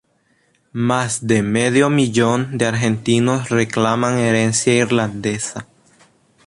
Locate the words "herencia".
4.17-4.73